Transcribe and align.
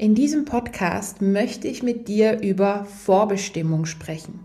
In 0.00 0.14
diesem 0.14 0.46
Podcast 0.46 1.20
möchte 1.20 1.68
ich 1.68 1.82
mit 1.82 2.08
dir 2.08 2.40
über 2.40 2.86
Vorbestimmung 2.86 3.84
sprechen. 3.84 4.40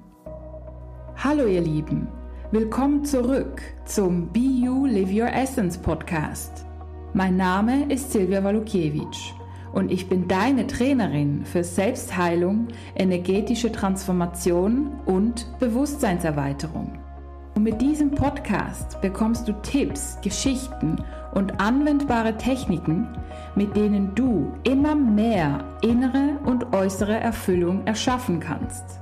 Hallo 1.16 1.46
ihr 1.48 1.62
Lieben, 1.62 2.10
willkommen 2.52 3.06
zurück 3.06 3.62
zum 3.86 4.34
Be 4.34 4.42
You 4.42 4.86
Live 4.86 5.14
Your 5.14 5.32
Essence 5.32 5.78
Podcast. 5.78 6.66
Mein 7.14 7.38
Name 7.38 7.90
ist 7.90 8.12
Silvia 8.12 8.44
Walukiewicz 8.44 9.32
und 9.72 9.94
ich 9.94 10.10
bin 10.10 10.28
deine 10.28 10.68
Trainerin 10.68 11.46
für 11.46 11.64
Selbstheilung, 11.64 12.68
energetische 12.94 13.72
Transformation 13.72 15.00
und 15.06 15.48
Bewusstseinserweiterung. 15.62 17.00
Und 17.56 17.64
mit 17.64 17.82
diesem 17.82 18.12
Podcast 18.12 19.00
bekommst 19.00 19.48
du 19.48 19.54
Tipps, 19.62 20.18
Geschichten 20.22 21.02
und 21.34 21.62
anwendbare 21.62 22.36
Techniken, 22.36 23.08
mit 23.56 23.78
denen 23.78 24.14
du 24.14 24.52
immer 24.64 24.94
mehr 24.94 25.64
innere 25.82 26.38
und 26.46 26.74
äußere 26.74 27.18
Erfüllung 27.18 27.88
erschaffen 27.88 28.42
kannst. 28.42 29.00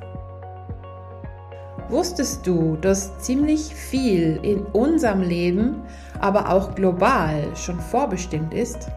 Wusstest 1.90 2.46
du, 2.46 2.78
dass 2.78 3.18
ziemlich 3.20 3.74
viel 3.74 4.40
in 4.44 4.62
unserem 4.68 5.22
Leben, 5.22 5.82
aber 6.20 6.50
auch 6.50 6.76
global 6.76 7.56
schon 7.56 7.80
vorbestimmt 7.80 8.54
ist? 8.54 8.88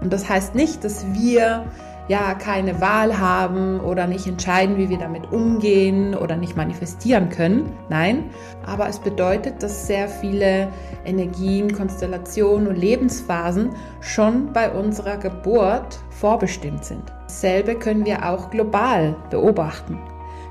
Und 0.00 0.12
das 0.12 0.28
heißt 0.28 0.56
nicht, 0.56 0.82
dass 0.82 1.06
wir 1.12 1.64
ja 2.08 2.34
keine 2.34 2.80
Wahl 2.80 3.18
haben 3.18 3.80
oder 3.80 4.06
nicht 4.06 4.26
entscheiden, 4.26 4.78
wie 4.78 4.88
wir 4.88 4.98
damit 4.98 5.30
umgehen 5.30 6.14
oder 6.14 6.36
nicht 6.36 6.56
manifestieren 6.56 7.28
können. 7.28 7.72
Nein, 7.88 8.30
aber 8.66 8.88
es 8.88 8.98
bedeutet, 8.98 9.62
dass 9.62 9.86
sehr 9.86 10.08
viele 10.08 10.68
Energien, 11.04 11.72
Konstellationen 11.72 12.66
und 12.66 12.76
Lebensphasen 12.76 13.70
schon 14.00 14.52
bei 14.52 14.70
unserer 14.70 15.18
Geburt 15.18 15.98
vorbestimmt 16.10 16.84
sind. 16.84 17.04
Dasselbe 17.26 17.74
können 17.74 18.06
wir 18.06 18.28
auch 18.28 18.50
global 18.50 19.14
beobachten. 19.30 19.98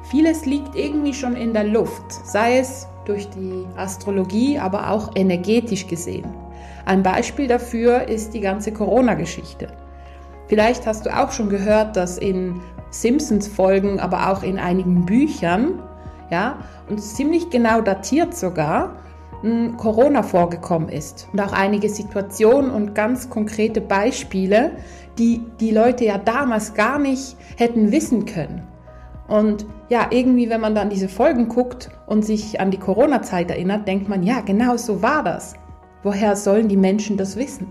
Vieles 0.03 0.45
liegt 0.45 0.75
irgendwie 0.75 1.13
schon 1.13 1.35
in 1.35 1.53
der 1.53 1.66
Luft, 1.66 2.11
sei 2.11 2.59
es 2.59 2.88
durch 3.05 3.30
die 3.30 3.66
Astrologie, 3.75 4.59
aber 4.59 4.91
auch 4.91 5.11
energetisch 5.16 5.88
gesehen. 5.88 6.28
Ein 6.85 7.03
Beispiel 7.03 7.47
dafür 7.47 8.08
ist 8.08 8.33
die 8.33 8.39
ganze 8.39 8.72
Corona-Geschichte. 8.72 9.67
Vielleicht 10.48 10.86
hast 10.88 11.06
du 11.06 11.16
auch 11.16 11.31
schon 11.31 11.50
gehört, 11.50 11.95
dass 11.95 12.17
in 12.17 12.62
Simpsons-Folgen, 12.90 14.00
aber 14.00 14.31
auch 14.31 14.44
in 14.44 14.59
einigen 14.59 15.06
Büchern, 15.06 15.80
ja, 16.30 16.58
und 16.90 17.00
ziemlich 17.00 17.50
genau 17.50 17.81
datiert 17.81 18.36
sogar, 18.36 18.95
Corona 19.78 20.23
vorgekommen 20.23 20.90
ist. 20.90 21.28
Und 21.31 21.40
auch 21.42 21.53
einige 21.53 21.90
Situationen 21.90 22.72
und 22.72 22.95
ganz 22.95 23.30
konkrete 23.30 23.81
Beispiele, 23.81 24.72
die 25.18 25.44
die 25.59 25.72
Leute 25.72 26.06
ja 26.06 26.18
damals 26.18 26.73
gar 26.73 26.98
nicht 26.98 27.38
hätten 27.56 27.92
wissen 27.92 28.25
können. 28.25 28.64
Und 29.28 29.66
ja, 29.90 30.08
irgendwie, 30.09 30.50
wenn 30.50 30.62
man 30.62 30.73
dann 30.73 30.90
diese 30.90 31.09
Folgen 31.09 31.50
guckt 31.50 31.90
und 32.08 32.25
sich 32.25 32.59
an 32.59 32.72
die 32.72 32.80
Corona-Zeit 32.80 33.52
erinnert, 33.52 33.88
denkt 33.88 34.09
man, 34.09 34.23
ja, 34.23 34.42
genau 34.42 34.78
so 34.78 35.02
war 35.02 35.23
das. 35.23 35.53
Woher 36.03 36.36
sollen 36.36 36.68
die 36.68 36.78
Menschen 36.78 37.18
das 37.18 37.36
wissen? 37.36 37.68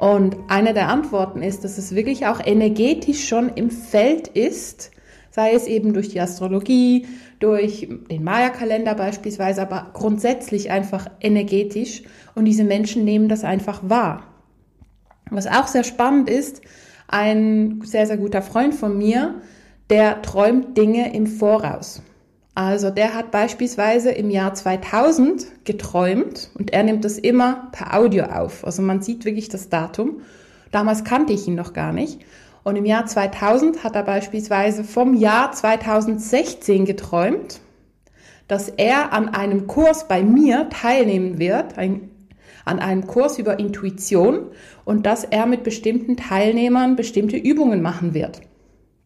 Und 0.00 0.38
eine 0.48 0.72
der 0.72 0.88
Antworten 0.88 1.42
ist, 1.42 1.62
dass 1.62 1.76
es 1.76 1.94
wirklich 1.94 2.24
auch 2.26 2.40
energetisch 2.42 3.28
schon 3.28 3.50
im 3.50 3.70
Feld 3.70 4.28
ist, 4.28 4.92
sei 5.30 5.52
es 5.52 5.66
eben 5.66 5.92
durch 5.92 6.08
die 6.08 6.22
Astrologie, 6.22 7.06
durch 7.38 7.86
den 8.10 8.24
Maya-Kalender 8.24 8.94
beispielsweise, 8.94 9.60
aber 9.60 9.90
grundsätzlich 9.92 10.70
einfach 10.70 11.06
energetisch. 11.20 12.02
Und 12.34 12.46
diese 12.46 12.64
Menschen 12.64 13.04
nehmen 13.04 13.28
das 13.28 13.44
einfach 13.44 13.82
wahr. 13.90 14.22
Was 15.28 15.46
auch 15.46 15.66
sehr 15.66 15.84
spannend 15.84 16.30
ist, 16.30 16.62
ein 17.06 17.82
sehr, 17.84 18.06
sehr 18.06 18.16
guter 18.16 18.40
Freund 18.40 18.74
von 18.74 18.96
mir, 18.96 19.42
der 19.90 20.22
träumt 20.22 20.78
Dinge 20.78 21.12
im 21.12 21.26
Voraus. 21.26 22.02
Also 22.54 22.90
der 22.90 23.14
hat 23.14 23.30
beispielsweise 23.30 24.10
im 24.10 24.30
Jahr 24.30 24.54
2000 24.54 25.64
geträumt 25.64 26.50
und 26.54 26.72
er 26.72 26.82
nimmt 26.82 27.04
das 27.04 27.18
immer 27.18 27.68
per 27.72 27.94
Audio 27.94 28.24
auf. 28.24 28.64
Also 28.64 28.82
man 28.82 29.02
sieht 29.02 29.24
wirklich 29.24 29.48
das 29.48 29.68
Datum. 29.68 30.22
Damals 30.72 31.04
kannte 31.04 31.32
ich 31.32 31.46
ihn 31.46 31.54
noch 31.54 31.72
gar 31.72 31.92
nicht. 31.92 32.20
Und 32.62 32.76
im 32.76 32.84
Jahr 32.84 33.06
2000 33.06 33.84
hat 33.84 33.94
er 33.94 34.02
beispielsweise 34.02 34.84
vom 34.84 35.14
Jahr 35.14 35.52
2016 35.52 36.84
geträumt, 36.84 37.60
dass 38.48 38.68
er 38.68 39.12
an 39.12 39.28
einem 39.28 39.66
Kurs 39.66 40.08
bei 40.08 40.22
mir 40.22 40.68
teilnehmen 40.70 41.38
wird, 41.38 41.78
ein, 41.78 42.10
an 42.64 42.80
einem 42.80 43.06
Kurs 43.06 43.38
über 43.38 43.58
Intuition 43.58 44.46
und 44.84 45.06
dass 45.06 45.24
er 45.24 45.46
mit 45.46 45.62
bestimmten 45.62 46.16
Teilnehmern 46.16 46.96
bestimmte 46.96 47.36
Übungen 47.36 47.80
machen 47.80 48.12
wird. 48.12 48.42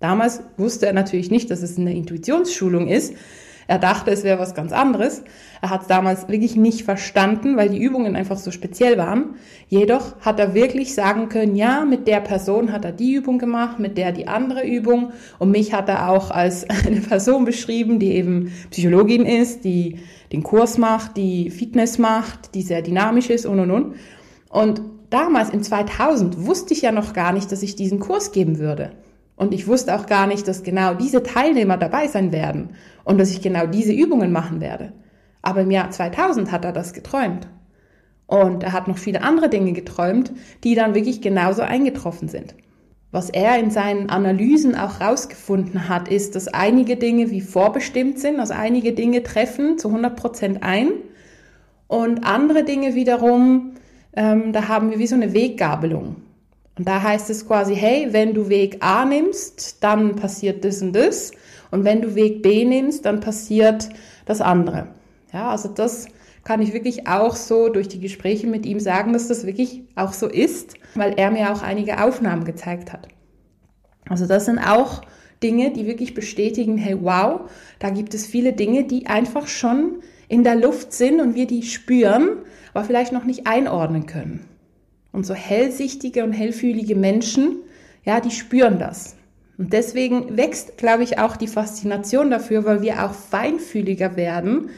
Damals 0.05 0.43
wusste 0.59 0.85
er 0.85 0.93
natürlich 0.93 1.31
nicht, 1.31 1.51
dass 1.51 1.63
es 1.63 1.79
eine 1.79 1.97
Intuitionsschulung 1.97 2.89
ist. 2.89 3.15
Er 3.67 3.79
dachte, 3.79 4.11
es 4.11 4.23
wäre 4.23 4.39
was 4.39 4.55
ganz 4.55 4.71
anderes. 4.71 5.23
Er 5.63 5.71
hat 5.71 5.81
es 5.81 5.87
damals 5.87 6.29
wirklich 6.29 6.57
nicht 6.57 6.83
verstanden, 6.83 7.57
weil 7.57 7.71
die 7.71 7.83
Übungen 7.83 8.15
einfach 8.15 8.37
so 8.37 8.51
speziell 8.51 8.99
waren. 8.99 9.37
Jedoch 9.71 10.21
hat 10.21 10.39
er 10.39 10.53
wirklich 10.53 10.95
sagen 10.95 11.31
können, 11.31 11.57
ja, 11.57 11.87
mit 11.87 12.07
der 12.07 12.21
Person 12.21 12.71
hat 12.71 12.85
er 12.85 12.93
die 12.93 13.15
Übung 13.15 13.39
gemacht, 13.39 13.79
mit 13.79 13.97
der 13.97 14.13
die 14.13 14.29
andere 14.29 14.67
Übung. 14.67 15.13
Und 15.39 15.53
mich 15.53 15.73
hat 15.73 15.89
er 15.89 16.11
auch 16.11 16.31
als 16.31 16.69
eine 16.87 17.01
Person 17.01 17.47
beschrieben, 17.47 17.99
die 17.99 18.13
eben 18.13 18.53
Psychologin 18.73 19.25
ist, 19.25 19.65
die 19.65 20.01
den 20.33 20.43
Kurs 20.43 20.77
macht, 20.77 21.17
die 21.17 21.49
Fitness 21.49 21.97
macht, 21.97 22.55
die 22.55 22.61
sehr 22.61 22.83
dynamisch 22.83 23.31
ist 23.31 23.47
und 23.47 23.59
und 23.59 23.71
und. 23.71 23.95
Und 24.51 24.83
damals 25.09 25.49
in 25.49 25.63
2000 25.63 26.45
wusste 26.45 26.75
ich 26.75 26.83
ja 26.83 26.93
noch 26.93 27.15
gar 27.15 27.33
nicht, 27.33 27.51
dass 27.51 27.63
ich 27.63 27.75
diesen 27.75 28.01
Kurs 28.01 28.33
geben 28.33 28.59
würde. 28.59 28.93
Und 29.37 29.53
ich 29.53 29.67
wusste 29.67 29.95
auch 29.95 30.07
gar 30.07 30.27
nicht, 30.27 30.47
dass 30.47 30.63
genau 30.63 30.95
diese 30.95 31.23
Teilnehmer 31.23 31.77
dabei 31.77 32.07
sein 32.07 32.33
werden 32.33 32.71
und 33.05 33.19
dass 33.19 33.31
ich 33.31 33.43
genau 33.43 33.67
diese 33.67 33.93
Übungen 33.93 34.33
machen 34.33 34.61
werde. 34.61 34.93
Aber 35.43 35.63
im 35.63 35.71
Jahr 35.71 35.91
2000 35.91 36.53
hat 36.53 36.65
er 36.65 36.73
das 36.73 36.93
geträumt. 36.93 37.49
Und 38.27 38.63
er 38.63 38.73
hat 38.73 38.89
noch 38.89 38.99
viele 38.99 39.23
andere 39.23 39.49
Dinge 39.49 39.73
geträumt, 39.73 40.33
die 40.63 40.75
dann 40.75 40.95
wirklich 40.95 41.21
genauso 41.21 41.63
eingetroffen 41.63 42.29
sind. 42.29 42.55
Was 43.11 43.31
er 43.31 43.59
in 43.59 43.71
seinen 43.71 44.09
Analysen 44.09 44.75
auch 44.75 45.01
rausgefunden 45.01 45.89
hat, 45.89 46.09
ist, 46.09 46.35
dass 46.35 46.49
einige 46.49 46.97
Dinge 46.97 47.31
wie 47.31 47.43
vorbestimmt 47.43 48.19
sind, 48.19 48.41
also 48.41 48.55
einige 48.55 48.93
Dinge 48.93 49.23
treffen 49.23 49.79
zu 49.79 49.89
100 49.89 50.17
Prozent 50.17 50.63
ein 50.63 50.91
und 51.87 52.25
andere 52.25 52.65
Dinge 52.65 52.95
wiederum, 52.95 53.75
ähm, 54.17 54.53
da 54.53 54.67
haben 54.69 54.91
wir 54.91 54.99
wie 54.99 55.07
so 55.07 55.15
eine 55.15 55.33
Weggabelung. 55.33 56.17
Und 56.77 56.89
da 56.89 57.03
heißt 57.03 57.31
es 57.31 57.47
quasi, 57.47 57.75
hey, 57.77 58.09
wenn 58.11 58.35
du 58.35 58.49
Weg 58.49 58.79
A 58.81 59.05
nimmst, 59.05 59.83
dann 59.83 60.17
passiert 60.17 60.65
das 60.65 60.83
und 60.83 60.93
das. 60.93 61.31
Und 61.71 61.85
wenn 61.85 62.03
du 62.03 62.15
Weg 62.15 62.43
B 62.43 62.65
nimmst, 62.65 63.05
dann 63.05 63.21
passiert 63.21 63.89
das 64.27 64.41
andere. 64.41 64.89
Ja, 65.33 65.51
also 65.51 65.69
das 65.69 66.07
kann 66.43 66.61
ich 66.61 66.73
wirklich 66.73 67.07
auch 67.09 67.37
so 67.37 67.69
durch 67.69 67.89
die 67.89 68.01
Gespräche 68.01 68.47
mit 68.47 68.67
ihm 68.67 68.81
sagen, 68.81 69.13
dass 69.13 69.29
das 69.29 69.47
wirklich 69.47 69.85
auch 69.95 70.13
so 70.13 70.29
ist, 70.29 70.75
weil 70.95 71.15
er 71.17 71.31
mir 71.31 71.53
auch 71.53 71.63
einige 71.63 72.03
Aufnahmen 72.03 72.45
gezeigt 72.45 72.93
hat. 72.93 73.09
Also 74.09 74.27
das 74.27 74.45
sind 74.45 74.59
auch 74.59 75.03
Dinge, 75.43 75.73
die 75.73 75.87
wirklich 75.87 76.15
bestätigen, 76.15 76.77
hey, 76.77 76.97
wow, 77.01 77.51
da 77.79 77.91
gibt 77.91 78.15
es 78.15 78.27
viele 78.27 78.53
Dinge, 78.53 78.85
die 78.85 79.07
einfach 79.07 79.47
schon 79.47 80.03
in 80.29 80.45
der 80.45 80.57
Luft 80.57 80.93
sind 80.93 81.21
und 81.21 81.35
wir 81.35 81.47
die 81.47 81.63
spüren, 81.63 82.39
aber 82.73 82.85
vielleicht 82.85 83.13
noch 83.13 83.25
nicht 83.25 83.47
einordnen 83.47 84.07
können. 84.07 84.47
Und 85.15 85.25
so 85.25 85.33
hellsichtige 85.33 86.25
und 86.25 86.33
hellfühlige 86.33 86.97
Menschen, 86.97 87.59
ja, 88.05 88.21
die 88.21 88.33
spüren 88.33 88.81
das. 88.81 89.15
Und 89.57 89.73
deswegen 89.73 90.37
wächst, 90.37 90.77
glaube 90.77 91.05
ich, 91.05 91.21
auch 91.21 91.37
die 91.37 91.47
Faszination 91.47 92.33
dafür, 92.33 92.65
weil 92.65 92.83
wir 92.83 93.05
auch 93.05 93.15
feinfühliger 93.15 94.17
werden 94.17 94.71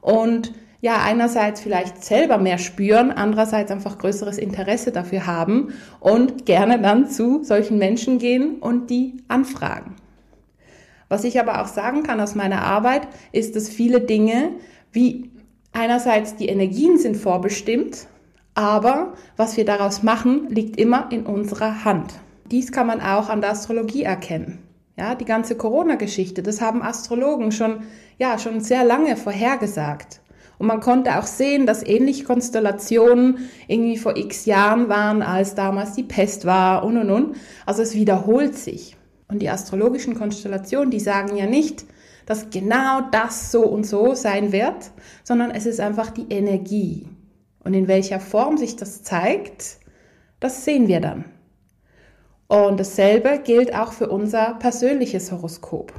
und 0.00 0.52
ja, 0.80 1.00
einerseits 1.02 1.60
vielleicht 1.60 2.04
selber 2.04 2.38
mehr 2.38 2.58
spüren, 2.58 3.12
andererseits 3.12 3.70
einfach 3.70 3.98
größeres 3.98 4.38
Interesse 4.38 4.90
dafür 4.90 5.26
haben 5.26 5.72
und 6.00 6.44
gerne 6.44 6.80
dann 6.80 7.08
zu 7.08 7.44
solchen 7.44 7.78
Menschen 7.78 8.18
gehen 8.18 8.56
und 8.56 8.90
die 8.90 9.18
anfragen. 9.28 9.94
Was 11.08 11.22
ich 11.22 11.38
aber 11.38 11.62
auch 11.62 11.68
sagen 11.68 12.02
kann 12.02 12.20
aus 12.20 12.34
meiner 12.34 12.62
Arbeit, 12.62 13.06
ist, 13.30 13.54
dass 13.54 13.68
viele 13.68 14.00
Dinge, 14.00 14.50
wie 14.90 15.30
einerseits 15.72 16.34
die 16.34 16.48
Energien 16.48 16.98
sind 16.98 17.16
vorbestimmt, 17.16 18.08
aber 18.58 19.12
was 19.36 19.56
wir 19.56 19.64
daraus 19.64 20.02
machen, 20.02 20.48
liegt 20.48 20.80
immer 20.80 21.12
in 21.12 21.26
unserer 21.26 21.84
Hand. 21.84 22.14
Dies 22.50 22.72
kann 22.72 22.88
man 22.88 23.00
auch 23.00 23.28
an 23.28 23.40
der 23.40 23.52
Astrologie 23.52 24.02
erkennen. 24.02 24.58
Ja, 24.96 25.14
die 25.14 25.24
ganze 25.24 25.56
Corona-Geschichte, 25.56 26.42
das 26.42 26.60
haben 26.60 26.82
Astrologen 26.82 27.52
schon, 27.52 27.84
ja, 28.18 28.36
schon 28.36 28.58
sehr 28.58 28.82
lange 28.82 29.16
vorhergesagt. 29.16 30.20
Und 30.58 30.66
man 30.66 30.80
konnte 30.80 31.20
auch 31.20 31.26
sehen, 31.26 31.66
dass 31.66 31.86
ähnliche 31.86 32.24
Konstellationen 32.24 33.48
irgendwie 33.68 33.96
vor 33.96 34.16
x 34.16 34.44
Jahren 34.44 34.88
waren, 34.88 35.22
als 35.22 35.54
damals 35.54 35.92
die 35.92 36.02
Pest 36.02 36.44
war 36.44 36.82
und 36.82 36.96
und 36.96 37.10
und. 37.10 37.36
Also 37.64 37.82
es 37.82 37.94
wiederholt 37.94 38.58
sich. 38.58 38.96
Und 39.28 39.40
die 39.40 39.50
astrologischen 39.50 40.16
Konstellationen, 40.16 40.90
die 40.90 40.98
sagen 40.98 41.36
ja 41.36 41.46
nicht, 41.46 41.84
dass 42.26 42.50
genau 42.50 43.02
das 43.12 43.52
so 43.52 43.62
und 43.62 43.86
so 43.86 44.14
sein 44.14 44.50
wird, 44.50 44.90
sondern 45.22 45.52
es 45.52 45.64
ist 45.64 45.78
einfach 45.78 46.10
die 46.10 46.26
Energie. 46.28 47.06
Und 47.60 47.74
in 47.74 47.88
welcher 47.88 48.20
Form 48.20 48.56
sich 48.56 48.76
das 48.76 49.02
zeigt, 49.02 49.78
das 50.40 50.64
sehen 50.64 50.88
wir 50.88 51.00
dann. 51.00 51.24
Und 52.46 52.80
dasselbe 52.80 53.40
gilt 53.44 53.74
auch 53.74 53.92
für 53.92 54.08
unser 54.08 54.54
persönliches 54.54 55.32
Horoskop. 55.32 55.92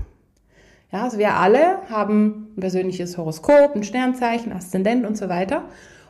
Ja, 0.91 1.03
also 1.03 1.19
wir 1.19 1.35
alle 1.35 1.87
haben 1.89 2.53
ein 2.57 2.59
persönliches 2.59 3.17
Horoskop, 3.17 3.75
ein 3.75 3.83
Sternzeichen, 3.83 4.51
Aszendent 4.51 5.05
und 5.05 5.15
so 5.17 5.29
weiter. 5.29 5.65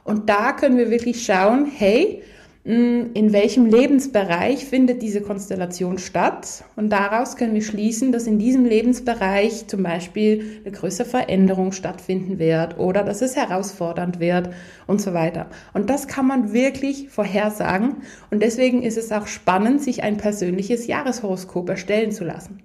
Und 0.06 0.30
da 0.30 0.54
können 0.54 0.78
wir 0.78 0.90
wirklich 0.90 1.26
schauen, 1.26 1.66
hey, 1.66 2.24
in 2.66 3.32
welchem 3.32 3.68
Lebensbereich 3.68 4.66
findet 4.66 5.02
diese 5.02 5.22
Konstellation 5.22 5.98
statt. 5.98 6.66
Und 6.76 6.90
daraus 6.90 7.38
können 7.38 7.54
wir 7.54 7.62
schließen, 7.62 8.12
dass 8.12 8.28
in 8.28 8.38
diesem 8.38 8.66
Lebensbereich 8.66 9.68
zum 9.68 9.82
Beispiel 9.82 10.62
eine 10.64 10.74
größere 10.74 11.08
Veränderung 11.08 11.72
stattfinden 11.72 12.38
wird 12.38 12.78
oder 12.78 13.04
dass 13.04 13.22
es 13.22 13.38
herausfordernd 13.38 14.20
wird 14.20 14.50
und 14.88 15.02
so 15.02 15.14
weiter. 15.14 15.48
Und 15.74 15.90
das 15.90 16.08
kann 16.08 16.28
man 16.28 16.52
wirklich 16.52 17.10
vorhersagen. 17.10 17.98
Und 18.30 18.44
deswegen 18.44 18.84
ist 18.84 18.98
es 18.98 19.12
auch 19.14 19.28
spannend, 19.28 19.82
sich 19.82 20.04
ein 20.04 20.18
persönliches 20.18 20.86
Jahreshoroskop 20.86 21.70
erstellen 21.70 22.12
zu 22.12 22.26
lassen. 22.26 22.62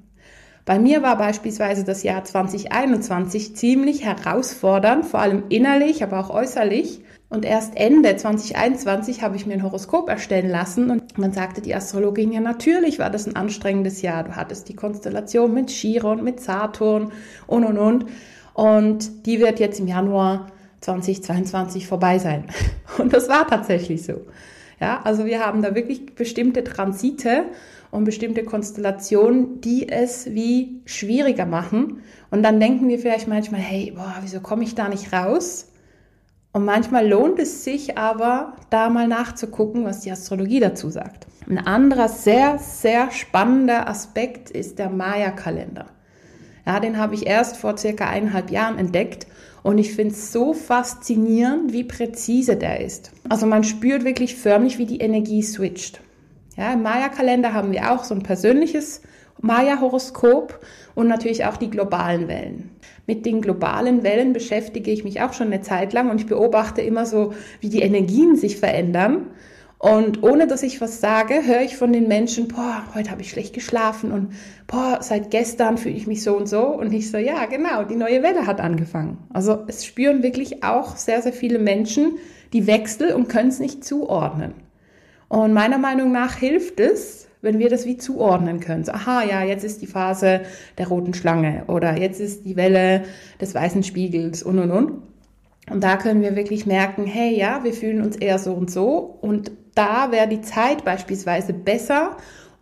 Bei 0.64 0.78
mir 0.78 1.02
war 1.02 1.18
beispielsweise 1.18 1.84
das 1.84 2.02
Jahr 2.02 2.24
2021 2.24 3.54
ziemlich 3.54 4.04
herausfordernd, 4.04 5.04
vor 5.04 5.20
allem 5.20 5.44
innerlich, 5.50 6.02
aber 6.02 6.18
auch 6.18 6.30
äußerlich. 6.30 7.02
Und 7.34 7.44
erst 7.44 7.76
Ende 7.76 8.14
2021 8.14 9.22
habe 9.22 9.34
ich 9.34 9.44
mir 9.44 9.54
ein 9.54 9.64
Horoskop 9.64 10.08
erstellen 10.08 10.48
lassen 10.48 10.88
und 10.88 11.02
dann 11.18 11.32
sagte 11.32 11.60
die 11.60 11.74
Astrologin, 11.74 12.30
ja 12.30 12.38
natürlich 12.38 13.00
war 13.00 13.10
das 13.10 13.26
ein 13.26 13.34
anstrengendes 13.34 14.02
Jahr. 14.02 14.22
Du 14.22 14.36
hattest 14.36 14.68
die 14.68 14.76
Konstellation 14.76 15.52
mit 15.52 15.68
Chiron, 15.68 16.22
mit 16.22 16.38
Saturn 16.38 17.10
und 17.48 17.64
und 17.64 17.76
und. 17.76 18.06
Und 18.52 19.26
die 19.26 19.40
wird 19.40 19.58
jetzt 19.58 19.80
im 19.80 19.88
Januar 19.88 20.46
2022 20.82 21.88
vorbei 21.88 22.20
sein. 22.20 22.44
Und 22.98 23.12
das 23.12 23.28
war 23.28 23.48
tatsächlich 23.48 24.04
so. 24.04 24.20
Ja, 24.78 25.00
also 25.02 25.24
wir 25.24 25.44
haben 25.44 25.60
da 25.60 25.74
wirklich 25.74 26.14
bestimmte 26.14 26.62
Transite 26.62 27.46
und 27.90 28.04
bestimmte 28.04 28.44
Konstellationen, 28.44 29.60
die 29.60 29.88
es 29.88 30.32
wie 30.34 30.82
schwieriger 30.84 31.46
machen. 31.46 32.02
Und 32.30 32.44
dann 32.44 32.60
denken 32.60 32.86
wir 32.88 33.00
vielleicht 33.00 33.26
manchmal, 33.26 33.60
hey, 33.60 33.92
boah, 33.96 34.14
wieso 34.20 34.38
komme 34.40 34.62
ich 34.62 34.76
da 34.76 34.88
nicht 34.88 35.12
raus? 35.12 35.66
Und 36.54 36.64
manchmal 36.64 37.08
lohnt 37.08 37.40
es 37.40 37.64
sich 37.64 37.98
aber, 37.98 38.52
da 38.70 38.88
mal 38.88 39.08
nachzugucken, 39.08 39.84
was 39.84 40.02
die 40.02 40.12
Astrologie 40.12 40.60
dazu 40.60 40.88
sagt. 40.88 41.26
Ein 41.48 41.58
anderer 41.58 42.08
sehr, 42.08 42.58
sehr 42.58 43.10
spannender 43.10 43.88
Aspekt 43.88 44.50
ist 44.50 44.78
der 44.78 44.88
Maya-Kalender. 44.88 45.86
Ja, 46.64 46.78
den 46.78 46.96
habe 46.96 47.16
ich 47.16 47.26
erst 47.26 47.56
vor 47.56 47.76
circa 47.76 48.08
eineinhalb 48.08 48.52
Jahren 48.52 48.78
entdeckt 48.78 49.26
und 49.64 49.78
ich 49.78 49.94
finde 49.94 50.14
es 50.14 50.30
so 50.30 50.54
faszinierend, 50.54 51.72
wie 51.72 51.82
präzise 51.82 52.54
der 52.54 52.80
ist. 52.80 53.10
Also 53.28 53.46
man 53.46 53.64
spürt 53.64 54.04
wirklich 54.04 54.36
förmlich, 54.36 54.78
wie 54.78 54.86
die 54.86 55.00
Energie 55.00 55.42
switcht. 55.42 56.00
Ja, 56.56 56.72
im 56.72 56.82
Maya-Kalender 56.82 57.52
haben 57.52 57.72
wir 57.72 57.90
auch 57.90 58.04
so 58.04 58.14
ein 58.14 58.22
persönliches 58.22 59.02
Maya-Horoskop 59.44 60.60
und 60.94 61.06
natürlich 61.06 61.44
auch 61.44 61.56
die 61.56 61.70
globalen 61.70 62.28
Wellen. 62.28 62.70
Mit 63.06 63.26
den 63.26 63.42
globalen 63.42 64.02
Wellen 64.02 64.32
beschäftige 64.32 64.90
ich 64.90 65.04
mich 65.04 65.20
auch 65.20 65.34
schon 65.34 65.48
eine 65.48 65.60
Zeit 65.60 65.92
lang 65.92 66.10
und 66.10 66.20
ich 66.20 66.26
beobachte 66.26 66.80
immer 66.80 67.04
so, 67.04 67.34
wie 67.60 67.68
die 67.68 67.82
Energien 67.82 68.36
sich 68.36 68.56
verändern. 68.56 69.26
Und 69.78 70.22
ohne 70.22 70.46
dass 70.46 70.62
ich 70.62 70.80
was 70.80 71.00
sage, 71.00 71.46
höre 71.46 71.60
ich 71.60 71.76
von 71.76 71.92
den 71.92 72.08
Menschen, 72.08 72.48
boah, 72.48 72.84
heute 72.94 73.10
habe 73.10 73.20
ich 73.20 73.28
schlecht 73.28 73.52
geschlafen 73.52 74.12
und 74.12 74.32
boah, 74.66 75.00
seit 75.02 75.30
gestern 75.30 75.76
fühle 75.76 75.96
ich 75.96 76.06
mich 76.06 76.22
so 76.22 76.34
und 76.38 76.48
so. 76.48 76.66
Und 76.68 76.94
ich 76.94 77.10
so, 77.10 77.18
ja, 77.18 77.44
genau, 77.44 77.84
die 77.84 77.96
neue 77.96 78.22
Welle 78.22 78.46
hat 78.46 78.62
angefangen. 78.62 79.18
Also 79.34 79.58
es 79.66 79.84
spüren 79.84 80.22
wirklich 80.22 80.64
auch 80.64 80.96
sehr, 80.96 81.20
sehr 81.20 81.34
viele 81.34 81.58
Menschen 81.58 82.12
die 82.54 82.66
Wechsel 82.66 83.12
und 83.12 83.28
können 83.28 83.50
es 83.50 83.60
nicht 83.60 83.84
zuordnen. 83.84 84.54
Und 85.28 85.52
meiner 85.52 85.78
Meinung 85.78 86.12
nach 86.12 86.36
hilft 86.36 86.80
es, 86.80 87.28
wenn 87.44 87.58
wir 87.58 87.68
das 87.68 87.86
wie 87.86 87.96
zuordnen 87.96 88.60
können. 88.60 88.84
So, 88.84 88.92
aha, 88.92 89.22
ja, 89.22 89.44
jetzt 89.44 89.64
ist 89.64 89.82
die 89.82 89.86
Phase 89.86 90.40
der 90.78 90.88
roten 90.88 91.14
Schlange 91.14 91.64
oder 91.68 91.96
jetzt 91.96 92.20
ist 92.20 92.44
die 92.44 92.56
Welle 92.56 93.04
des 93.40 93.54
weißen 93.54 93.82
Spiegels 93.82 94.42
und 94.42 94.58
und 94.58 94.70
und. 94.70 95.02
Und 95.70 95.82
da 95.82 95.96
können 95.96 96.22
wir 96.22 96.36
wirklich 96.36 96.66
merken, 96.66 97.06
hey, 97.06 97.34
ja, 97.36 97.64
wir 97.64 97.72
fühlen 97.72 98.02
uns 98.02 98.16
eher 98.16 98.38
so 98.38 98.52
und 98.52 98.70
so. 98.70 99.18
Und 99.20 99.52
da 99.74 100.10
wäre 100.12 100.28
die 100.28 100.42
Zeit 100.42 100.84
beispielsweise 100.84 101.52
besser, 101.54 102.16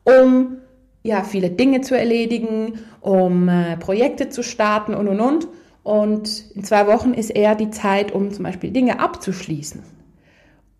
um 0.04 0.58
ja, 1.02 1.24
viele 1.24 1.50
Dinge 1.50 1.80
zu 1.80 1.98
erledigen, 1.98 2.78
um 3.00 3.48
äh, 3.48 3.76
Projekte 3.76 4.28
zu 4.28 4.42
starten 4.42 4.94
und 4.94 5.08
und 5.08 5.20
und. 5.20 5.48
Und 5.82 6.44
in 6.54 6.62
zwei 6.62 6.86
Wochen 6.86 7.12
ist 7.12 7.30
eher 7.30 7.56
die 7.56 7.70
Zeit, 7.70 8.12
um 8.12 8.32
zum 8.32 8.44
Beispiel 8.44 8.70
Dinge 8.70 9.00
abzuschließen. 9.00 9.82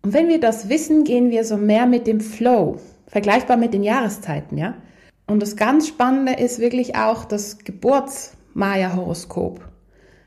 Und 0.01 0.13
wenn 0.13 0.29
wir 0.29 0.39
das 0.39 0.69
wissen, 0.69 1.03
gehen 1.03 1.29
wir 1.29 1.43
so 1.43 1.57
mehr 1.57 1.85
mit 1.85 2.07
dem 2.07 2.21
Flow. 2.21 2.77
Vergleichbar 3.13 3.55
mit 3.57 3.75
den 3.75 3.83
Jahreszeiten, 3.83 4.57
ja. 4.57 4.73
Und 5.27 5.39
das 5.39 5.55
ganz 5.55 5.87
Spannende 5.87 6.33
ist 6.33 6.57
wirklich 6.57 6.95
auch 6.95 7.25
das 7.25 7.59
Geburts-Maya-Horoskop. 7.59 9.61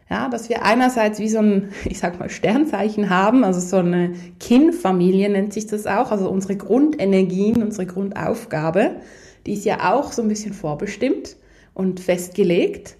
Ja, 0.09 0.29
dass 0.29 0.49
wir 0.49 0.65
einerseits 0.65 1.19
wie 1.19 1.29
so 1.29 1.41
ein, 1.41 1.71
ich 1.85 1.99
sag 1.99 2.21
mal, 2.21 2.31
Sternzeichen 2.31 3.11
haben, 3.11 3.43
also 3.43 3.59
so 3.59 3.79
eine 3.79 4.15
Kin-Familie 4.39 5.29
nennt 5.29 5.53
sich 5.53 5.67
das 5.67 5.89
auch, 5.89 6.13
also 6.13 6.31
unsere 6.31 6.55
Grundenergien, 6.55 7.61
unsere 7.61 7.87
Grundaufgabe, 7.87 9.01
die 9.47 9.55
ist 9.55 9.65
ja 9.65 9.93
auch 9.93 10.13
so 10.13 10.23
ein 10.23 10.29
bisschen 10.29 10.53
vorbestimmt 10.53 11.35
und 11.75 11.99
festgelegt. 11.99 12.99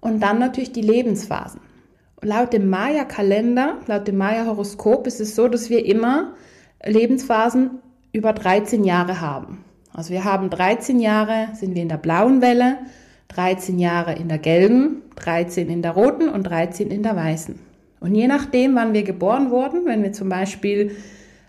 Und 0.00 0.20
dann 0.20 0.38
natürlich 0.38 0.72
die 0.72 0.80
Lebensphasen. 0.80 1.60
Laut 2.22 2.54
dem 2.54 2.70
Maya-Kalender, 2.70 3.80
laut 3.86 4.08
dem 4.08 4.16
Maya-Horoskop 4.16 5.06
ist 5.06 5.20
es 5.20 5.36
so, 5.36 5.48
dass 5.48 5.68
wir 5.68 5.84
immer 5.84 6.32
Lebensphasen 6.82 7.82
über 8.16 8.32
13 8.32 8.82
Jahre 8.82 9.20
haben. 9.20 9.64
Also 9.92 10.10
wir 10.10 10.24
haben 10.24 10.50
13 10.50 11.00
Jahre, 11.00 11.48
sind 11.54 11.74
wir 11.74 11.82
in 11.82 11.88
der 11.88 11.98
blauen 11.98 12.40
Welle, 12.40 12.78
13 13.28 13.78
Jahre 13.78 14.14
in 14.14 14.28
der 14.28 14.38
gelben, 14.38 15.02
13 15.16 15.68
in 15.68 15.82
der 15.82 15.92
roten 15.92 16.28
und 16.28 16.44
13 16.44 16.90
in 16.90 17.02
der 17.02 17.14
weißen. 17.14 17.58
Und 18.00 18.14
je 18.14 18.26
nachdem, 18.26 18.74
wann 18.74 18.94
wir 18.94 19.02
geboren 19.02 19.50
wurden, 19.50 19.84
wenn 19.84 20.02
wir 20.02 20.12
zum 20.12 20.28
Beispiel 20.28 20.96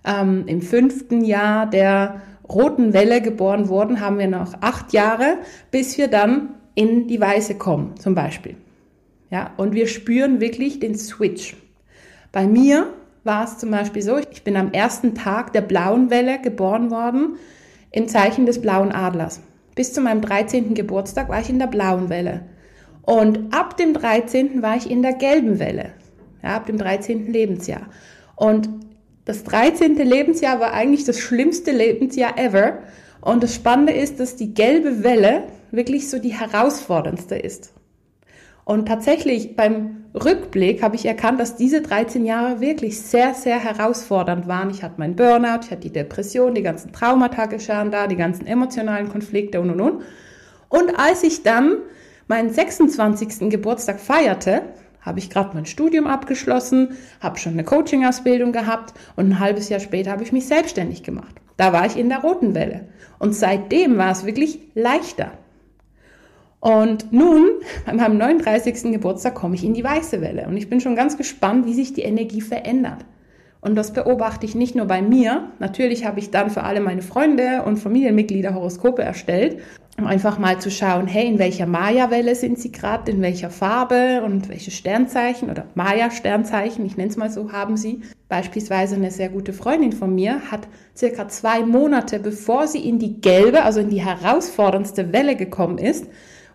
ähm, 0.06 0.44
im 0.48 0.62
fünften 0.62 1.24
Jahr 1.24 1.70
der 1.70 2.22
roten 2.50 2.94
Welle 2.94 3.22
geboren 3.22 3.70
wurden, 3.70 4.02
haben 4.02 4.20
wir 4.20 4.28
noch 4.28 4.54
acht 4.62 4.94
Jahre, 4.94 5.38
bis 5.72 5.98
wir 5.98 6.08
dann 6.08 6.50
in 6.76 7.08
die 7.08 7.20
weiße 7.20 7.56
kommen, 7.56 7.96
zum 7.98 8.16
Beispiel. 8.16 8.56
Ja, 9.30 9.52
und 9.58 9.74
wir 9.74 9.88
spüren 9.88 10.40
wirklich 10.40 10.80
den 10.80 10.96
Switch. 10.96 11.56
Bei 12.32 12.48
mir 12.48 12.94
war 13.28 13.44
es 13.44 13.60
zum 13.60 13.70
Beispiel 13.70 14.02
so, 14.02 14.18
ich 14.18 14.44
bin 14.44 14.58
am 14.58 14.72
ersten 14.72 15.14
Tag 15.14 15.54
der 15.54 15.62
blauen 15.62 16.10
Welle 16.10 16.42
geboren 16.42 16.90
worden 16.90 17.36
im 17.92 18.08
Zeichen 18.08 18.48
des 18.48 18.60
blauen 18.60 18.92
Adlers. 18.92 19.42
Bis 19.76 19.94
zu 19.94 20.02
meinem 20.02 20.22
13. 20.22 20.74
Geburtstag 20.74 21.30
war 21.30 21.40
ich 21.40 21.50
in 21.52 21.60
der 21.60 21.68
blauen 21.68 22.10
Welle. 22.10 22.46
Und 23.04 23.54
ab 23.54 23.78
dem 23.78 23.94
13. 23.94 24.64
war 24.64 24.76
ich 24.76 24.90
in 24.90 25.04
der 25.04 25.14
gelben 25.14 25.60
Welle. 25.60 25.92
Ja, 26.42 26.56
ab 26.56 26.66
dem 26.66 26.78
13. 26.78 27.32
Lebensjahr. 27.32 27.88
Und 28.36 28.70
das 29.26 29.44
13. 29.44 29.96
Lebensjahr 29.98 30.60
war 30.60 30.74
eigentlich 30.74 31.04
das 31.04 31.20
schlimmste 31.20 31.72
Lebensjahr 31.72 32.38
ever. 32.38 32.80
Und 33.22 33.44
das 33.44 33.54
Spannende 33.54 33.94
ist, 33.94 34.20
dass 34.20 34.36
die 34.36 34.54
gelbe 34.54 35.04
Welle 35.04 35.44
wirklich 35.72 36.10
so 36.10 36.18
die 36.18 36.34
herausforderndste 36.34 37.36
ist. 37.36 37.74
Und 38.68 38.86
tatsächlich 38.86 39.56
beim 39.56 40.04
Rückblick 40.14 40.84
habe 40.84 40.98
ich 40.98 41.06
erkannt, 41.06 41.40
dass 41.40 41.56
diese 41.56 41.82
13 41.82 42.26
Jahre 42.26 42.60
wirklich 42.60 43.00
sehr, 43.00 43.34
sehr 43.34 43.60
herausfordernd 43.60 44.46
waren. 44.46 44.70
Ich 44.72 44.84
hatte 44.84 44.96
meinen 45.00 45.16
Burnout, 45.16 45.62
ich 45.64 45.72
hatte 45.72 45.84
die 45.84 45.94
Depression, 45.94 46.54
die 46.54 46.64
ganzen 46.64 46.92
Traumata 46.92 47.46
geschahen 47.46 47.92
da, 47.92 48.08
die 48.08 48.18
ganzen 48.18 48.46
emotionalen 48.46 49.08
Konflikte 49.08 49.62
und 49.62 49.70
und 49.70 49.80
und. 49.80 50.02
Und 50.68 51.00
als 51.00 51.24
ich 51.24 51.44
dann 51.44 51.78
meinen 52.28 52.50
26. 52.50 53.50
Geburtstag 53.50 54.02
feierte, 54.02 54.64
habe 55.00 55.20
ich 55.20 55.30
gerade 55.30 55.56
mein 55.56 55.66
Studium 55.66 56.06
abgeschlossen, 56.06 56.98
habe 57.22 57.40
schon 57.40 57.54
eine 57.54 57.64
Coaching-Ausbildung 57.64 58.52
gehabt 58.52 58.94
und 59.16 59.30
ein 59.30 59.40
halbes 59.40 59.70
Jahr 59.70 59.80
später 59.80 60.12
habe 60.12 60.24
ich 60.24 60.34
mich 60.34 60.46
selbstständig 60.46 61.04
gemacht. 61.04 61.38
Da 61.56 61.72
war 61.72 61.86
ich 61.86 61.96
in 61.96 62.10
der 62.10 62.20
roten 62.20 62.54
Welle. 62.54 62.90
Und 63.18 63.34
seitdem 63.34 63.98
war 63.98 64.12
es 64.12 64.26
wirklich 64.26 64.60
leichter. 64.76 65.32
Und 66.60 67.14
nun, 67.14 67.50
bei 67.86 67.94
meinem 67.94 68.18
39. 68.18 68.92
Geburtstag, 68.92 69.36
komme 69.36 69.56
ich 69.56 69.64
in 69.64 69.74
die 69.74 69.84
weiße 69.84 70.22
Welle. 70.22 70.48
Und 70.48 70.58
ich 70.58 70.70
bin 70.70 70.82
schon 70.82 70.96
ganz 70.96 71.18
gespannt, 71.18 71.66
wie 71.66 71.74
sich 71.74 71.94
die 71.94 72.02
Energie 72.02 72.42
verändert. 72.42 73.06
Und 73.62 73.76
das 73.76 73.92
beobachte 73.92 74.46
ich 74.46 74.56
nicht 74.56 74.76
nur 74.76 74.86
bei 74.86 75.02
mir. 75.02 75.52
Natürlich 75.60 76.06
habe 76.06 76.20
ich 76.20 76.32
dann 76.32 76.50
für 76.50 76.64
alle 76.64 76.80
meine 76.80 77.02
Freunde 77.02 77.64
und 77.66 77.78
Familienmitglieder 77.78 78.54
Horoskope 78.54 79.02
erstellt, 79.02 79.60
um 79.98 80.06
einfach 80.06 80.38
mal 80.38 80.60
zu 80.60 80.70
schauen, 80.70 81.08
hey, 81.08 81.28
in 81.28 81.40
welcher 81.40 81.66
Maya-Welle 81.66 82.36
sind 82.36 82.60
sie 82.60 82.72
gerade, 82.72 83.12
in 83.12 83.22
welcher 83.22 83.50
Farbe 83.50 84.22
und 84.24 84.48
welche 84.48 84.72
Sternzeichen 84.72 85.50
oder 85.50 85.66
Maya-Sternzeichen, 85.74 86.86
ich 86.86 86.98
nenne 86.98 87.10
es 87.10 87.18
mal 87.18 87.32
so, 87.32 87.52
haben 87.52 87.78
sie. 87.78 88.02
Beispielsweise 88.30 88.96
eine 88.96 89.10
sehr 89.10 89.30
gute 89.30 89.54
Freundin 89.54 89.92
von 89.92 90.14
mir 90.14 90.52
hat 90.52 90.68
circa 90.96 91.28
zwei 91.28 91.66
Monate, 91.66 92.20
bevor 92.20 92.68
sie 92.68 92.88
in 92.88 93.00
die 93.00 93.22
gelbe, 93.22 93.64
also 93.64 93.80
in 93.80 93.90
die 93.90 94.04
herausforderndste 94.04 95.12
Welle 95.14 95.36
gekommen 95.36 95.80
ist, 95.80 96.06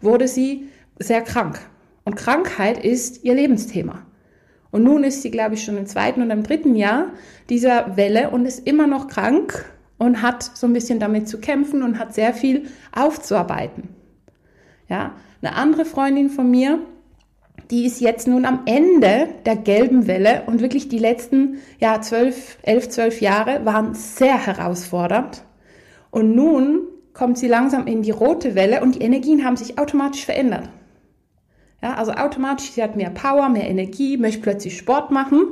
wurde 0.02 0.28
sie 0.28 0.68
sehr 0.99 1.23
krank. 1.23 1.61
Und 2.04 2.16
Krankheit 2.16 2.82
ist 2.85 3.25
ihr 3.25 3.35
Lebensthema. 3.35 4.06
Und 4.71 4.85
nun 4.85 5.04
ist 5.04 5.23
sie, 5.23 5.30
glaube 5.30 5.54
ich, 5.54 5.64
schon 5.64 5.76
im 5.76 5.87
zweiten 5.87 6.23
und 6.23 6.30
im 6.30 6.42
dritten 6.42 6.75
Jahr 6.75 7.11
dieser 7.49 7.97
Welle 7.97 8.30
und 8.30 8.47
ist 8.47 8.66
immer 8.66 8.87
noch 8.87 9.06
krank 9.06 9.71
und 9.99 10.23
hat 10.23 10.42
so 10.42 10.66
ein 10.66 10.73
bisschen 10.73 10.99
damit 10.99 11.28
zu 11.28 11.38
kämpfen 11.38 11.82
und 11.82 11.99
hat 11.99 12.14
sehr 12.14 12.32
viel 12.32 12.68
aufzuarbeiten. 12.90 13.90
Ja, 14.88 15.12
eine 15.42 15.54
andere 15.54 15.85
Freundin 15.85 16.30
von 16.30 16.50
mir, 16.50 16.80
die 17.71 17.87
ist 17.87 18.00
jetzt 18.00 18.26
nun 18.26 18.44
am 18.44 18.62
Ende 18.66 19.28
der 19.44 19.56
gelben 19.56 20.06
Welle 20.06 20.42
und 20.47 20.61
wirklich 20.61 20.88
die 20.88 20.99
letzten 20.99 21.59
ja, 21.78 22.00
12, 22.00 22.59
11, 22.62 22.88
12 22.88 23.21
Jahre 23.21 23.64
waren 23.64 23.94
sehr 23.94 24.47
herausfordernd. 24.47 25.44
Und 26.11 26.35
nun 26.35 26.80
kommt 27.14 27.38
sie 27.38 27.49
langsam 27.49 27.87
in 27.87 28.02
die 28.02 28.11
rote 28.11 28.54
Welle 28.54 28.83
und 28.83 28.97
die 28.97 29.02
Energien 29.02 29.45
haben 29.45 29.57
sich 29.57 29.78
automatisch 29.78 30.25
verändert. 30.25 30.69
Ja, 31.83 31.95
also 31.95 32.12
automatisch, 32.12 32.71
sie 32.71 32.83
hat 32.83 32.97
mehr 32.97 33.11
Power, 33.11 33.49
mehr 33.49 33.69
Energie, 33.69 34.16
möchte 34.16 34.42
plötzlich 34.42 34.76
Sport 34.76 35.11
machen 35.11 35.49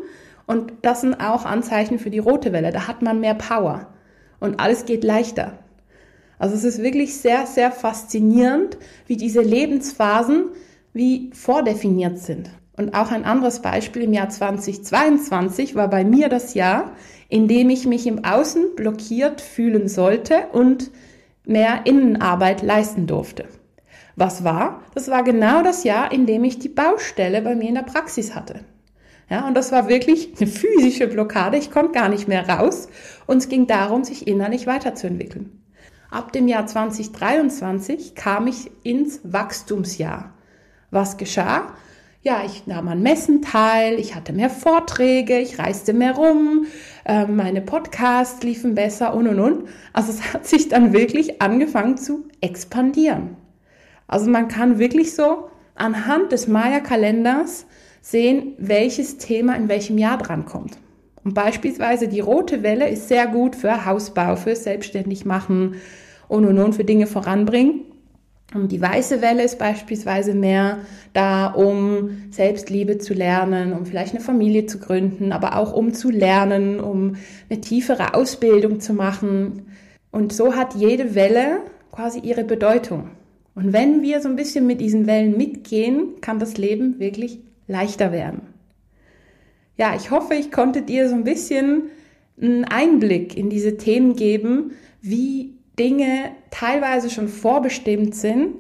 und 0.47 0.73
das 0.83 1.00
sind 1.00 1.21
auch 1.21 1.45
Anzeichen 1.45 1.99
für 1.99 2.11
die 2.11 2.19
rote 2.19 2.52
Welle. 2.52 2.73
Da 2.73 2.87
hat 2.87 3.02
man 3.02 3.21
mehr 3.21 3.35
Power 3.35 3.88
und 4.38 4.61
alles 4.61 4.85
geht 4.85 5.05
leichter. 5.05 5.59
Also 6.38 6.55
es 6.55 6.64
ist 6.64 6.83
wirklich 6.83 7.17
sehr, 7.17 7.47
sehr 7.47 7.71
faszinierend, 7.71 8.79
wie 9.07 9.17
diese 9.17 9.43
Lebensphasen 9.43 10.47
wie 10.93 11.31
vordefiniert 11.35 12.19
sind. 12.19 12.50
Und 12.76 12.95
auch 12.95 13.11
ein 13.11 13.25
anderes 13.25 13.61
Beispiel 13.61 14.02
im 14.02 14.12
Jahr 14.12 14.31
2022 14.31 15.75
war 15.75 15.88
bei 15.88 16.02
mir 16.02 16.29
das 16.29 16.55
Jahr, 16.55 16.93
in 17.29 17.47
dem 17.47 17.69
ich 17.69 17.87
mich 17.87 18.07
im 18.07 18.25
Außen 18.25 18.75
blockiert 18.75 19.40
fühlen 19.40 19.87
sollte 19.87 20.47
und 20.52 20.90
mehr 21.50 21.83
Innenarbeit 21.85 22.62
leisten 22.62 23.07
durfte. 23.07 23.47
Was 24.16 24.45
war? 24.45 24.83
Das 24.95 25.11
war 25.11 25.23
genau 25.23 25.62
das 25.62 25.85
Jahr, 25.85 26.12
in 26.12 26.26
dem 26.26 26.45
ich 26.45 26.59
die 26.59 26.69
Baustelle 26.69 27.42
bei 27.42 27.54
mir 27.54 27.69
in 27.69 27.75
der 27.75 27.83
Praxis 27.83 28.35
hatte. 28.35 28.61
Ja, 29.28 29.47
und 29.47 29.54
das 29.54 29.71
war 29.71 29.88
wirklich 29.88 30.35
eine 30.37 30.49
physische 30.49 31.07
Blockade. 31.07 31.57
Ich 31.57 31.71
konnte 31.71 31.92
gar 31.92 32.09
nicht 32.09 32.26
mehr 32.26 32.49
raus. 32.49 32.88
Und 33.26 33.38
es 33.38 33.49
ging 33.49 33.66
darum, 33.66 34.02
sich 34.04 34.26
innerlich 34.26 34.66
weiterzuentwickeln. 34.66 35.62
Ab 36.11 36.33
dem 36.33 36.49
Jahr 36.49 36.66
2023 36.66 38.16
kam 38.16 38.49
ich 38.49 38.71
ins 38.83 39.21
Wachstumsjahr. 39.23 40.35
Was 40.90 41.16
geschah? 41.16 41.73
Ja, 42.23 42.43
ich 42.45 42.67
nahm 42.67 42.87
an 42.89 43.03
Messen 43.03 43.41
teil, 43.41 43.99
ich 43.99 44.15
hatte 44.15 44.35
mehr 44.35 44.50
Vorträge, 44.50 45.39
ich 45.39 45.59
reiste 45.59 45.95
mehr 45.95 46.12
rum, 46.17 46.67
äh, 47.07 47.25
meine 47.25 47.62
Podcasts 47.62 48.43
liefen 48.43 48.75
besser 48.75 49.15
und 49.15 49.27
und 49.27 49.41
und. 49.41 49.69
Also 49.95 50.12
es 50.12 50.35
hat 50.35 50.47
sich 50.47 50.69
dann 50.69 50.93
wirklich 50.93 51.41
angefangen 51.41 51.97
zu 51.97 52.25
expandieren. 52.43 53.39
Also 54.07 54.29
man 54.29 54.49
kann 54.49 54.79
wirklich 54.79 55.15
so 55.15 55.49
anhand 55.75 56.31
des 56.33 56.47
Maya-Kalenders 56.47 57.65
sehen, 58.03 58.53
welches 58.59 59.17
Thema 59.17 59.57
in 59.57 59.71
welchem 59.71 59.97
Jahr 59.97 60.19
drankommt. 60.19 60.77
Und 61.25 61.33
beispielsweise 61.33 62.07
die 62.07 62.21
rote 62.21 62.62
Welle 62.62 62.91
ist 62.91 63.09
sehr 63.09 63.29
gut 63.29 63.57
für 63.57 63.87
Hausbau, 63.87 64.37
für 64.37 64.57
selbstständig 64.57 65.25
machen 65.25 65.77
und 66.29 66.45
und 66.45 66.59
und 66.59 66.75
für 66.75 66.85
Dinge 66.85 67.07
voranbringen. 67.07 67.89
Und 68.52 68.73
die 68.73 68.80
weiße 68.80 69.23
Welle 69.23 69.45
ist 69.45 69.59
beispielsweise 69.59 70.35
mehr 70.35 70.78
da, 71.12 71.47
um 71.47 72.23
Selbstliebe 72.30 72.99
zu 72.99 73.14
lernen, 73.14 73.73
um 73.73 73.87
vielleicht 73.87 74.14
eine 74.14 74.25
Familie 74.25 74.66
zu 74.66 74.78
gründen, 74.78 75.33
aber 75.33 75.57
auch 75.57 75.73
um 75.73 75.95
zu 75.95 76.11
lernen, 76.11 76.80
um 76.80 77.16
eine 77.49 77.61
tiefere 77.61 78.14
Ausbildung 78.14 78.80
zu 78.80 78.92
machen. 78.92 79.66
Und 80.11 80.33
so 80.33 80.57
hat 80.57 80.75
jede 80.75 81.14
Welle 81.14 81.59
quasi 81.92 82.19
ihre 82.19 82.42
Bedeutung. 82.42 83.11
Und 83.54 83.73
wenn 83.73 84.02
wir 84.02 84.21
so 84.21 84.28
ein 84.28 84.37
bisschen 84.37 84.66
mit 84.66 84.80
diesen 84.80 85.07
Wellen 85.07 85.37
mitgehen, 85.37 86.21
kann 86.21 86.38
das 86.40 86.57
Leben 86.57 86.99
wirklich 86.99 87.40
leichter 87.69 88.11
werden. 88.11 88.42
Ja, 89.76 89.95
ich 89.95 90.11
hoffe, 90.11 90.35
ich 90.35 90.50
konnte 90.50 90.83
dir 90.83 91.09
so 91.09 91.14
ein 91.14 91.25
bisschen 91.25 91.85
einen 92.40 92.64
Einblick 92.64 93.37
in 93.37 93.49
diese 93.49 93.76
Themen 93.76 94.16
geben, 94.16 94.73
wie 95.02 95.54
Dinge 95.81 96.33
teilweise 96.51 97.09
schon 97.09 97.29
vorbestimmt 97.29 98.15
sind 98.15 98.55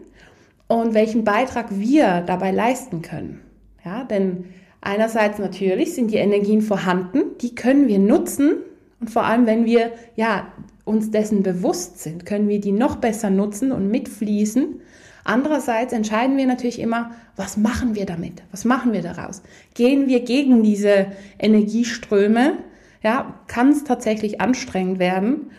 und 0.68 0.94
welchen 0.94 1.22
Beitrag 1.22 1.66
wir 1.70 2.22
dabei 2.22 2.50
leisten 2.50 3.02
können. 3.02 3.42
Ja, 3.84 4.04
denn 4.04 4.46
einerseits 4.80 5.38
natürlich 5.38 5.94
sind 5.94 6.10
die 6.10 6.16
Energien 6.16 6.62
vorhanden, 6.62 7.36
die 7.42 7.54
können 7.54 7.88
wir 7.88 7.98
nutzen 7.98 8.54
und 9.00 9.10
vor 9.10 9.24
allem, 9.24 9.46
wenn 9.46 9.66
wir 9.66 9.92
ja 10.16 10.46
uns 10.84 11.10
dessen 11.10 11.42
bewusst 11.42 12.00
sind, 12.00 12.24
können 12.24 12.48
wir 12.48 12.60
die 12.60 12.72
noch 12.72 12.96
besser 12.96 13.28
nutzen 13.28 13.70
und 13.70 13.90
mitfließen. 13.90 14.80
Andererseits 15.24 15.92
entscheiden 15.92 16.38
wir 16.38 16.46
natürlich 16.46 16.80
immer, 16.80 17.10
was 17.36 17.58
machen 17.58 17.94
wir 17.94 18.06
damit? 18.06 18.42
Was 18.50 18.64
machen 18.64 18.92
wir 18.92 19.02
daraus? 19.02 19.42
Gehen 19.74 20.08
wir 20.08 20.20
gegen 20.20 20.62
diese 20.62 21.08
Energieströme? 21.38 22.54
Ja, 23.02 23.34
kann 23.46 23.70
es 23.70 23.84
tatsächlich 23.84 24.40
anstrengend 24.40 24.98
werden. 24.98 25.50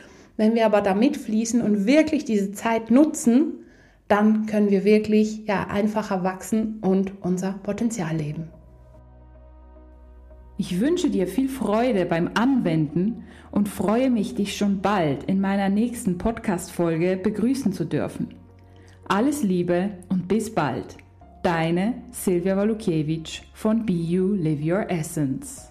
Wenn 0.42 0.56
wir 0.56 0.66
aber 0.66 0.82
da 0.82 0.96
mitfließen 0.96 1.62
und 1.62 1.86
wirklich 1.86 2.26
diese 2.26 2.52
Zeit 2.52 2.90
nutzen, 2.90 3.60
dann 4.08 4.48
können 4.48 4.72
wir 4.72 4.84
wirklich 4.84 5.46
ja 5.46 5.68
einfacher 5.68 6.24
wachsen 6.24 6.80
und 6.82 7.14
unser 7.22 7.60
Potenzial 7.62 8.16
leben. 8.16 8.48
Ich 10.58 10.80
wünsche 10.80 11.12
dir 11.12 11.28
viel 11.28 11.48
Freude 11.48 12.08
beim 12.08 12.32
Anwenden 12.34 13.26
und 13.52 13.70
freue 13.70 14.10
mich, 14.10 14.34
dich 14.34 14.58
schon 14.58 14.82
bald 14.82 15.26
in 15.26 15.40
meiner 15.40 15.70
nächsten 15.70 16.18
Podcast-Folge 16.18 17.18
begrüßen 17.18 17.72
zu 17.72 17.86
dürfen. 17.86 18.34
Alles 19.08 19.44
Liebe 19.44 19.92
und 20.10 20.28
bis 20.28 20.52
bald. 20.52 20.98
Deine 21.44 22.02
Silvia 22.10 22.58
Walukiewicz 22.58 23.44
von 23.54 23.86
Be 23.86 23.94
You 23.94 24.34
Live 24.34 24.66
Your 24.66 24.90
Essence. 24.90 25.71